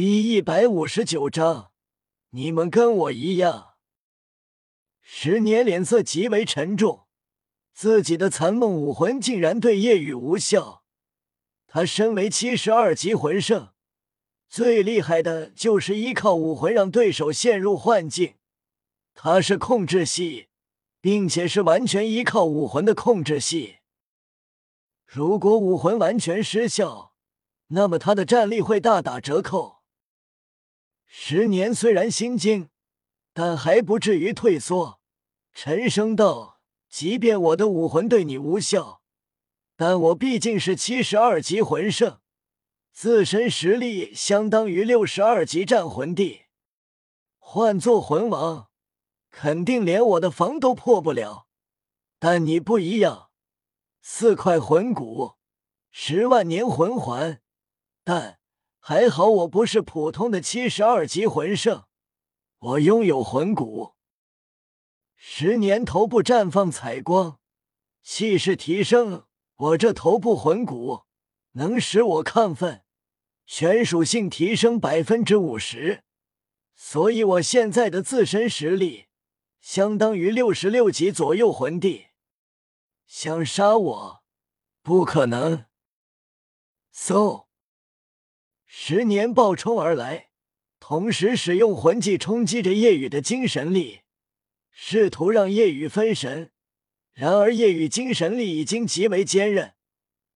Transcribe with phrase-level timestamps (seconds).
[0.00, 1.72] 第一百五十九章，
[2.30, 3.70] 你们跟我一样。
[5.00, 7.08] 十年脸色极为沉重，
[7.74, 10.84] 自己的残梦武魂竟然对夜雨无效。
[11.66, 13.70] 他身为七十二级魂圣，
[14.48, 18.34] 最厉害的就是依靠武魂让对手陷入幻境。
[19.14, 20.46] 他是控制系，
[21.00, 23.78] 并且是完全依靠武魂的控制系。
[25.04, 27.14] 如果武魂完全失效，
[27.70, 29.77] 那么他的战力会大打折扣。
[31.10, 32.68] 十年虽然心惊，
[33.32, 35.00] 但还不至于退缩。
[35.52, 39.00] 沉声道：“即便我的武魂对你无效，
[39.74, 42.20] 但我毕竟是七十二级魂圣，
[42.92, 46.42] 自身实力相当于六十二级战魂帝。
[47.38, 48.68] 换做魂王，
[49.30, 51.48] 肯定连我的防都破不了。
[52.20, 53.30] 但你不一样。”
[54.00, 55.34] 四块魂骨，
[55.90, 57.42] 十万年魂环，
[58.04, 58.37] 但
[58.88, 61.84] 还好我不是普通的七十二级魂圣，
[62.58, 63.92] 我拥有魂骨。
[65.14, 67.38] 十年头部绽放彩光，
[68.02, 69.26] 气势提升。
[69.56, 71.02] 我这头部魂骨
[71.52, 72.82] 能使我亢奋，
[73.44, 76.02] 全属性提升百分之五十，
[76.74, 79.08] 所以我现在的自身实力
[79.60, 82.06] 相当于六十六级左右魂帝。
[83.06, 84.22] 想杀我，
[84.80, 85.66] 不可能。
[86.90, 87.47] So！
[88.70, 90.28] 十年暴冲而来，
[90.78, 94.02] 同时使用魂技冲击着夜雨的精神力，
[94.70, 96.52] 试图让夜雨分神。
[97.14, 99.74] 然而夜雨精神力已经极为坚韧，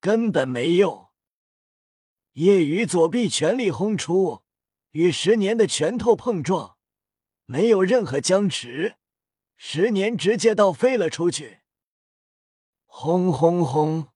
[0.00, 1.08] 根本没用。
[2.34, 4.42] 夜雨左臂全力轰出，
[4.92, 6.76] 与十年的拳头碰撞，
[7.46, 8.94] 没有任何僵持，
[9.56, 11.58] 十年直接倒飞了出去。
[12.86, 14.06] 轰轰轰！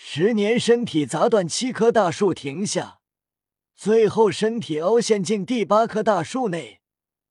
[0.00, 3.00] 十年身体砸断七棵大树，停下，
[3.74, 6.80] 最后身体凹陷进第八棵大树内，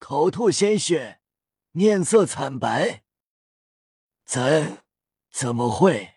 [0.00, 1.20] 口吐鲜血，
[1.70, 3.04] 面色惨白。
[4.24, 4.78] 怎
[5.30, 6.16] 怎么会？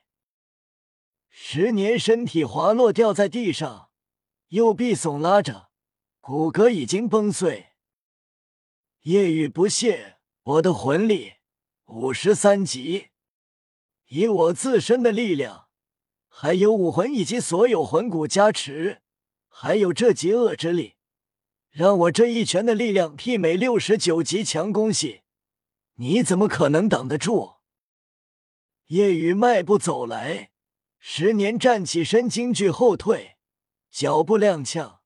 [1.29, 3.91] 十年身体滑落，掉在地上，
[4.47, 5.69] 右臂耸拉着，
[6.19, 7.73] 骨骼已经崩碎。
[9.01, 11.33] 夜雨不屑，我的魂力
[11.85, 13.09] 五十三级。
[14.07, 15.67] 以我自身的力量，
[16.33, 19.01] 还有武魂以及所有魂骨加持，
[19.49, 20.95] 还有这极恶之力，
[21.69, 25.21] 让我这一拳的力量媲美六十九级强攻系，
[25.95, 27.57] 你怎么可能挡得住？
[28.87, 30.51] 夜雨迈步走来，
[30.97, 33.35] 十年站起身，惊惧后退，
[33.91, 34.99] 脚步踉跄。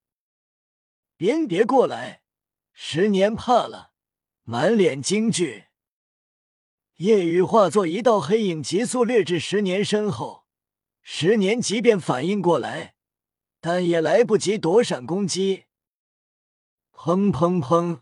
[1.18, 2.22] 别别过来！
[2.72, 3.94] 十年怕了，
[4.44, 5.66] 满脸惊惧。
[6.98, 10.45] 夜雨化作一道黑影，急速掠至十年身后。
[11.08, 12.96] 十年即便反应过来，
[13.62, 15.66] 但也来不及躲闪攻击。
[16.92, 18.02] 砰砰砰！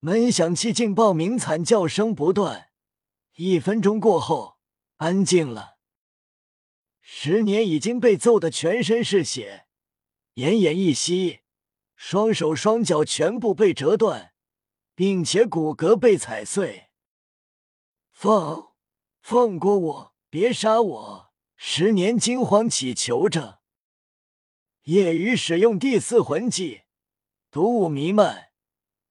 [0.00, 2.70] 闷响气劲爆鸣，惨叫声不断。
[3.36, 4.58] 一分钟过后，
[4.96, 5.78] 安静了。
[7.00, 9.68] 十年已经被揍得全身是血，
[10.34, 11.42] 奄奄一息，
[11.94, 14.34] 双手双脚全部被折断，
[14.96, 16.88] 并且骨骼被踩碎。
[18.10, 18.72] 放
[19.20, 21.27] 放过我，别杀我！
[21.60, 23.60] 十年惊慌祈求着。
[24.84, 26.82] 夜雨使用第四魂技，
[27.50, 28.52] 毒雾弥漫，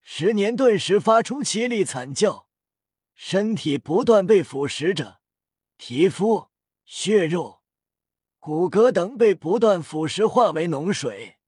[0.02, 2.48] 十年顿时发出凄厉惨叫，
[3.14, 5.20] 身体不断被腐蚀着，
[5.76, 6.50] 皮肤、
[6.86, 7.64] 血肉、
[8.40, 11.40] 骨骼等被不断腐蚀化为脓水。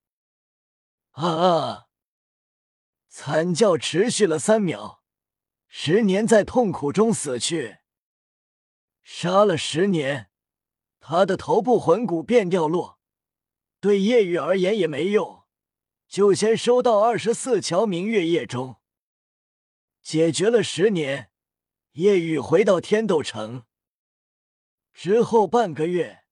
[1.12, 1.86] 啊啊！
[3.08, 5.02] 惨叫持续了三秒。
[5.66, 7.78] 十年在痛苦中死去，
[9.02, 10.29] 杀了十年，
[11.10, 13.00] 他的头部魂骨便掉落，
[13.80, 15.42] 对叶雨而言也没用，
[16.06, 18.76] 就先收到二十四桥明月夜中。
[20.00, 21.32] 解决了十年，
[21.94, 23.64] 叶雨回到天斗城
[24.94, 26.22] 之后半个月，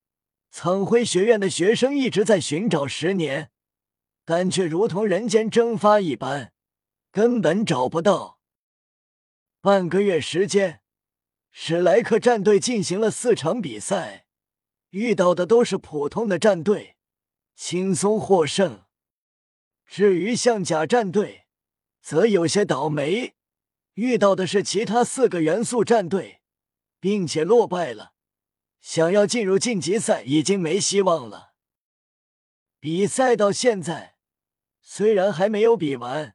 [0.53, 3.51] 苍辉学院的学生一直在寻找十年，
[4.25, 6.53] 但却如同人间蒸发一般，
[7.11, 8.39] 根本找不到。
[9.61, 10.83] 半个月时间，
[11.51, 14.27] 史莱克战队进行了四场比赛，
[14.91, 16.97] 遇到的都是普通的战队，
[17.55, 18.85] 轻松获胜。
[19.87, 21.47] 至于象甲战队，
[22.01, 23.35] 则有些倒霉，
[23.95, 26.41] 遇到的是其他四个元素战队，
[27.01, 28.15] 并且落败了。
[28.81, 31.53] 想要进入晋级赛已经没希望了。
[32.81, 34.17] 比赛到现在，
[34.81, 36.35] 虽然还没有比完。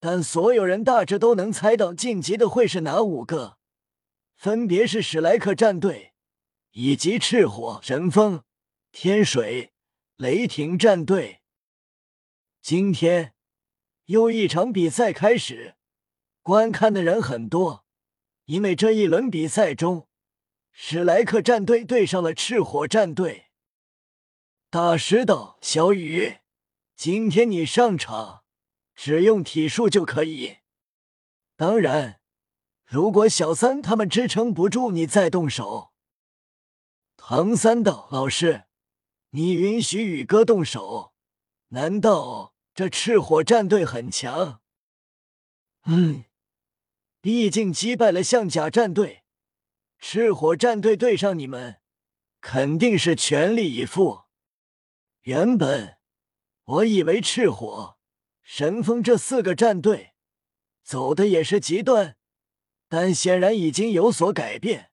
[0.00, 3.56] 但所有人大致都能猜到晋级的会是哪五个，
[4.36, 6.13] 分别是史莱克战队
[6.74, 8.42] 以及赤火、神风、
[8.90, 9.72] 天水、
[10.16, 11.40] 雷霆战队。
[12.60, 13.34] 今天
[14.06, 15.76] 又一场比赛开始，
[16.42, 17.84] 观看的人很多，
[18.46, 20.08] 因为这一轮比赛中，
[20.72, 23.46] 史莱克战队对上了赤火战队。
[24.68, 26.38] 大师道：“小雨，
[26.96, 28.42] 今天你上场，
[28.96, 30.56] 只用体术就可以。
[31.56, 32.20] 当然，
[32.84, 35.92] 如果小三他们支撑不住，你再动手。”
[37.26, 38.64] 唐三道：“老师，
[39.30, 41.14] 你允许宇哥动手？
[41.68, 44.60] 难道？”这赤火战队很强，
[45.86, 46.24] 嗯，
[47.22, 49.24] 毕竟击败了象甲战队，
[49.98, 51.80] 赤火战队对上你们，
[52.42, 54.24] 肯定是全力以赴。
[55.22, 55.96] 原本
[56.64, 57.96] 我以为赤火、
[58.42, 60.12] 神风这四个战队
[60.82, 62.18] 走的也是极端，
[62.86, 64.90] 但显然已经有所改变。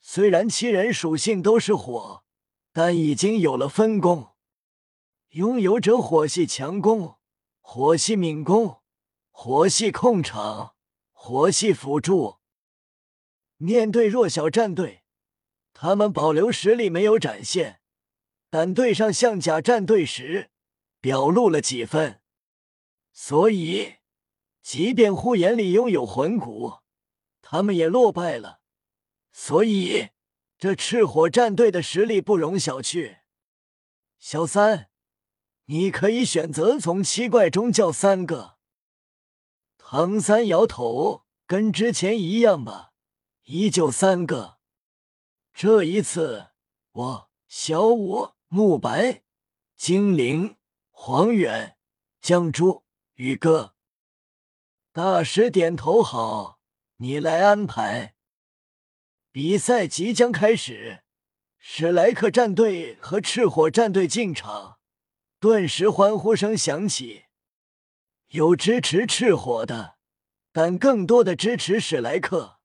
[0.00, 2.24] 虽然七人属性都是火，
[2.72, 4.30] 但已经有了分工。
[5.30, 7.16] 拥有者火系强攻、
[7.60, 8.80] 火系敏攻、
[9.30, 10.74] 火系控场、
[11.12, 12.38] 火系辅助。
[13.56, 15.04] 面对弱小战队，
[15.72, 17.80] 他们保留实力没有展现，
[18.48, 20.50] 但对上象甲战队时
[21.00, 22.22] 表露了几分。
[23.12, 23.96] 所以，
[24.62, 26.78] 即便护眼里拥有魂骨，
[27.42, 28.59] 他们也落败了。
[29.32, 30.10] 所以，
[30.58, 33.18] 这赤火战队的实力不容小觑。
[34.18, 34.88] 小三。
[35.66, 38.56] 你可以选择从七怪中叫三个。
[39.78, 42.92] 唐三摇头，跟之前一样吧，
[43.44, 44.58] 依旧三个。
[45.54, 46.48] 这一次，
[46.90, 49.22] 我小五、慕白、
[49.76, 50.56] 精灵、
[50.90, 51.76] 黄远、
[52.20, 52.82] 江珠、
[53.14, 53.76] 宇哥。
[54.90, 56.58] 大师点头，好，
[56.96, 58.16] 你来安排。
[59.32, 61.04] 比赛即将开始，
[61.56, 64.80] 史莱克战队和赤火战队进场。
[65.38, 67.26] 顿时欢呼声响起，
[68.30, 69.98] 有支持赤火的，
[70.50, 72.58] 但更多的支持史莱克。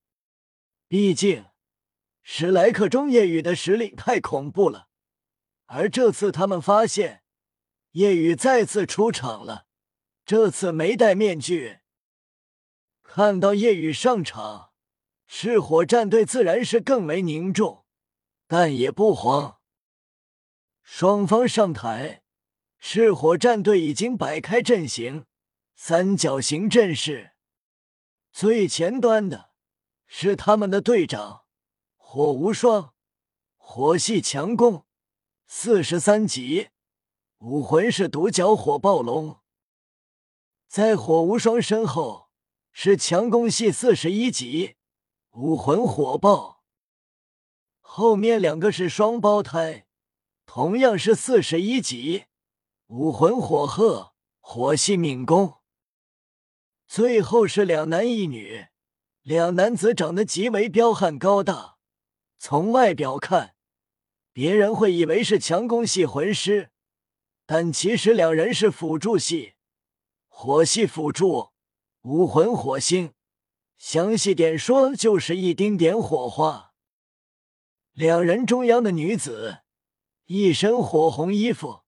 [0.87, 1.45] 毕竟，
[2.23, 4.87] 史莱克中夜雨的实力太恐怖了。
[5.67, 7.21] 而这次他们发现，
[7.91, 9.67] 夜雨再次出场了，
[10.25, 11.77] 这次没戴面具。
[13.03, 14.71] 看到夜雨上场，
[15.27, 17.85] 赤火战队自然是更为凝重，
[18.47, 19.59] 但也不慌。
[20.81, 22.21] 双方上台。
[22.87, 25.25] 赤火战队已经摆开阵型，
[25.73, 27.31] 三角形阵势。
[28.31, 29.49] 最前端的
[30.05, 31.45] 是他们的队长
[31.95, 32.93] 火无双，
[33.57, 34.85] 火系强攻，
[35.47, 36.69] 四十三级，
[37.39, 39.39] 武魂是独角火暴龙。
[40.67, 42.29] 在火无双身后
[42.71, 44.74] 是强攻系四十一级，
[45.37, 46.63] 武魂火爆。
[47.81, 49.85] 后面两个是双胞胎，
[50.45, 52.27] 同样是四十一级。
[52.87, 55.55] 武魂火鹤，火系敏攻。
[56.87, 58.67] 最后是两男一女，
[59.23, 61.79] 两男子长得极为彪悍高大。
[62.37, 63.55] 从外表看，
[64.31, 66.71] 别人会以为是强攻系魂师，
[67.45, 69.55] 但其实两人是辅助系，
[70.29, 71.49] 火系辅助，
[72.03, 73.14] 武魂火星。
[73.77, 76.73] 详细点说，就是一丁点火花。
[77.93, 79.59] 两人中央的女子，
[80.25, 81.83] 一身火红衣服。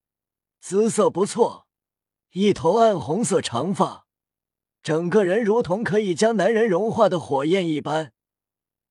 [0.59, 1.67] 姿色不错，
[2.31, 4.07] 一头暗红色长发，
[4.83, 8.11] 整个人如同可以将男人融化的火焰一般，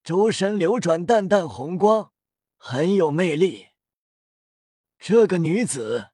[0.02, 2.12] 周身流转淡淡红光，
[2.56, 3.66] 很有魅力。
[4.98, 6.10] 这个女子，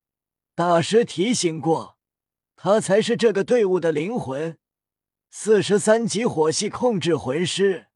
[0.54, 1.97] 大师提醒过，
[2.56, 4.59] 她才是这个队伍的灵魂，
[5.34, 7.86] 四十三级火系控制魂师，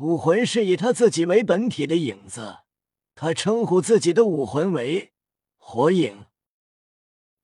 [0.00, 2.58] 武魂是以他自己为本体的影子，
[3.14, 5.14] 他称呼自己的武魂为
[5.56, 6.26] 火影。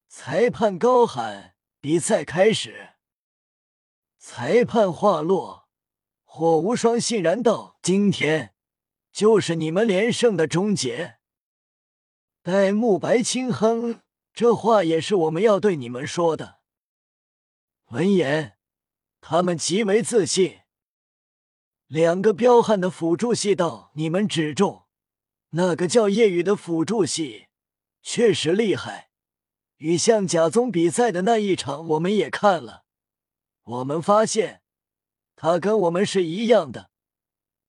[0.09, 2.97] 裁判高喊：“比赛开始！”
[4.18, 5.68] 裁判话落，
[6.25, 8.56] 火无双欣然道：“今天
[9.12, 11.20] 就是你们连胜的终结。”
[12.42, 14.02] 戴沐白轻哼
[14.35, 16.59] ：“这话也是我们要对你们说的。”
[17.92, 18.56] 闻言，
[19.21, 20.61] 他们极为自信。
[21.87, 24.87] 两个彪悍的辅助系道：“你们指中，
[25.50, 27.49] 那个叫夜雨的辅助系
[28.03, 29.11] 确实厉害。”
[29.79, 32.85] 与象甲宗比赛的那一场，我们也看了。
[33.62, 34.62] 我们发现，
[35.35, 36.91] 他跟我们是一样的，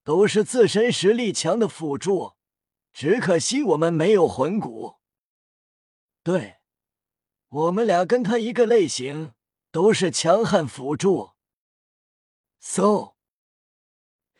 [0.03, 2.34] 都是自身实力强的辅助。
[2.91, 4.98] 只可惜我们没有魂骨。
[6.22, 6.58] 对，
[7.48, 9.31] 我们俩跟他一个类型，
[9.72, 11.30] 都是强悍辅助。
[12.63, 13.15] So，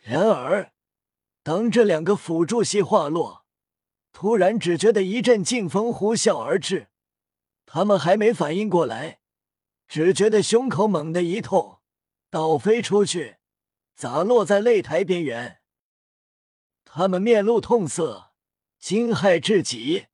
[0.00, 0.72] 然而，
[1.42, 3.44] 当这两个辅助系话落，
[4.12, 6.88] 突然只觉得一阵劲风呼啸而至。
[7.66, 9.20] 他们还没反应过来，
[9.88, 11.80] 只觉得胸口猛地一痛，
[12.30, 13.38] 倒飞出去，
[13.96, 15.60] 砸落在擂台边缘。
[16.84, 18.32] 他们面露痛色，
[18.78, 20.06] 惊骇至极，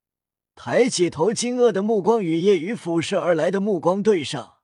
[0.55, 4.57] 抬起头，惊愕的目光与叶雨俯视而来的目光对上。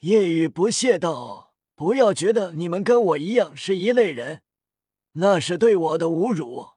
[0.00, 1.47] 叶雨不屑道
[1.78, 4.42] ：“不要觉得你们跟我一样是一类人，
[5.12, 6.70] 那是对我的侮辱。”